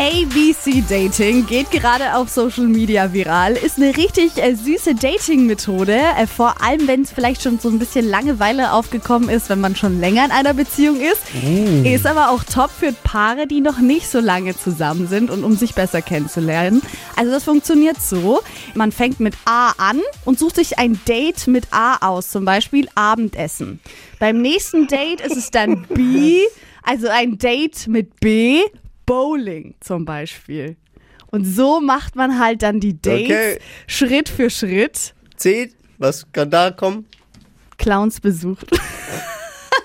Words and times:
ABC 0.00 0.82
Dating 0.88 1.46
geht 1.46 1.70
gerade 1.70 2.16
auf 2.16 2.28
Social 2.28 2.66
Media 2.66 3.12
viral. 3.12 3.52
Ist 3.52 3.76
eine 3.76 3.96
richtig 3.96 4.36
äh, 4.38 4.56
süße 4.56 4.96
Dating-Methode. 4.96 5.96
Äh, 6.18 6.26
vor 6.26 6.60
allem, 6.60 6.88
wenn 6.88 7.02
es 7.02 7.12
vielleicht 7.12 7.42
schon 7.42 7.60
so 7.60 7.68
ein 7.68 7.78
bisschen 7.78 8.08
Langeweile 8.08 8.72
aufgekommen 8.72 9.28
ist, 9.28 9.48
wenn 9.50 9.60
man 9.60 9.76
schon 9.76 10.00
länger 10.00 10.24
in 10.24 10.30
einer 10.32 10.52
Beziehung 10.52 11.00
ist. 11.00 11.22
Ist 11.84 12.06
aber 12.06 12.30
auch 12.30 12.42
top 12.42 12.70
für 12.70 12.92
Paare, 12.92 13.46
die 13.46 13.60
noch 13.60 13.78
nicht 13.78 14.08
so 14.08 14.18
lange 14.18 14.56
zusammen 14.56 15.06
sind 15.06 15.30
und 15.30 15.44
um 15.44 15.54
sich 15.54 15.74
besser 15.74 16.02
kennenzulernen. 16.02 16.82
Also 17.14 17.30
das 17.30 17.44
funktioniert 17.44 18.02
so. 18.02 18.40
Man 18.74 18.90
fängt 18.90 19.20
mit 19.20 19.34
A 19.44 19.74
an 19.78 20.00
und 20.24 20.40
sucht 20.40 20.56
sich 20.56 20.76
ein 20.76 20.98
Date 21.06 21.46
mit 21.46 21.68
A 21.70 22.04
aus. 22.04 22.30
Zum 22.30 22.44
Beispiel 22.44 22.88
Abendessen. 22.96 23.78
Beim 24.18 24.42
nächsten 24.42 24.88
Date 24.88 25.20
ist 25.20 25.36
es 25.36 25.52
dann 25.52 25.86
B. 25.88 26.40
Also 26.82 27.08
ein 27.08 27.38
Date 27.38 27.86
mit 27.86 28.18
B, 28.20 28.60
Bowling 29.06 29.74
zum 29.80 30.04
Beispiel. 30.04 30.76
Und 31.30 31.44
so 31.44 31.80
macht 31.80 32.14
man 32.16 32.38
halt 32.38 32.62
dann 32.62 32.80
die 32.80 33.00
Dates 33.00 33.24
Okay. 33.24 33.58
Schritt 33.86 34.28
für 34.28 34.50
Schritt. 34.50 35.14
C, 35.36 35.72
was 35.98 36.30
kann 36.32 36.50
da 36.50 36.70
kommen? 36.70 37.06
Clowns 37.76 38.20
besucht. 38.20 38.66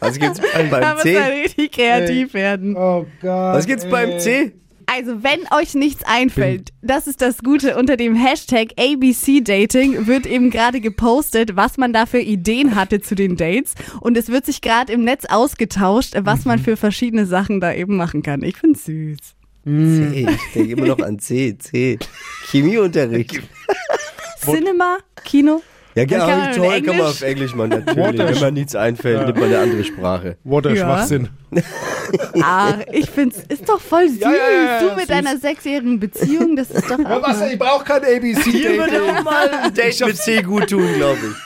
Was 0.00 0.18
gibt's 0.18 0.40
Da 0.52 0.62
beim 0.62 0.96
muss 0.96 1.04
man 1.04 1.14
C? 1.14 1.18
richtig 1.18 1.72
kreativ 1.72 2.34
werden. 2.34 2.76
Oh 2.76 3.06
Gott. 3.22 3.54
Was 3.54 3.66
gibt's 3.66 3.88
beim 3.88 4.18
C? 4.18 4.52
Also, 4.86 5.22
wenn 5.24 5.40
euch 5.60 5.74
nichts 5.74 6.04
einfällt, 6.04 6.70
das 6.80 7.06
ist 7.06 7.20
das 7.20 7.38
Gute. 7.38 7.76
Unter 7.76 7.96
dem 7.96 8.14
Hashtag 8.14 8.68
ABC 8.78 9.40
Dating 9.42 10.06
wird 10.06 10.26
eben 10.26 10.50
gerade 10.50 10.80
gepostet, 10.80 11.56
was 11.56 11.76
man 11.76 11.92
da 11.92 12.06
für 12.06 12.20
Ideen 12.20 12.76
hatte 12.76 13.00
zu 13.00 13.14
den 13.14 13.36
Dates. 13.36 13.74
Und 14.00 14.16
es 14.16 14.28
wird 14.28 14.46
sich 14.46 14.60
gerade 14.60 14.92
im 14.92 15.02
Netz 15.04 15.24
ausgetauscht, 15.26 16.14
was 16.20 16.44
man 16.44 16.58
für 16.60 16.76
verschiedene 16.76 17.26
Sachen 17.26 17.60
da 17.60 17.72
eben 17.74 17.96
machen 17.96 18.22
kann. 18.22 18.42
Ich 18.42 18.56
find's 18.58 18.84
süß. 18.84 19.18
C. 19.64 20.28
Ich 20.30 20.52
denke 20.54 20.72
immer 20.74 20.86
noch 20.86 21.00
an 21.00 21.18
C. 21.18 21.58
C. 21.58 21.98
Chemieunterricht. 22.50 23.42
Cinema, 24.40 24.98
Kino. 25.24 25.62
Ja, 25.96 26.04
kann 26.06 26.20
genau. 26.20 26.26
man 26.28 26.48
in 26.50 26.56
Toll, 26.56 26.82
kann 26.82 26.96
man 26.98 27.06
auf 27.06 27.22
Englisch 27.22 27.54
machen, 27.54 27.70
natürlich. 27.70 27.98
Water- 27.98 28.28
Wenn 28.28 28.40
man 28.40 28.54
nichts 28.54 28.76
einfällt, 28.76 29.24
nimmt 29.26 29.38
man 29.38 29.48
eine 29.48 29.58
andere 29.58 29.82
Sprache. 29.82 30.36
What 30.44 30.66
a 30.66 30.70
Ja. 30.70 30.76
Schwachsinn. 30.76 31.28
Ah, 32.42 32.74
ich 32.92 33.08
find's, 33.10 33.38
ist 33.48 33.68
doch 33.68 33.80
voll 33.80 34.08
süß. 34.08 34.20
Ja, 34.20 34.30
ja, 34.30 34.64
ja, 34.64 34.80
du 34.80 34.86
mit 34.90 35.00
süß. 35.00 35.06
deiner 35.08 35.36
sechsjährigen 35.38 36.00
Beziehung, 36.00 36.56
das 36.56 36.70
ist 36.70 36.90
doch 36.90 36.98
Was, 36.98 37.40
ich 37.50 37.58
brauche 37.58 37.84
kein 37.84 38.02
ABC-Dating. 38.04 38.52
Hier 38.52 38.78
würde 38.78 39.02
auch 39.02 39.22
mal 39.22 39.48
ein 39.50 39.74
Date 39.74 40.00
mit 40.00 40.16
C 40.16 40.42
gut 40.42 40.70
tun, 40.70 40.86
glaube 40.94 41.18
ich. 41.30 41.36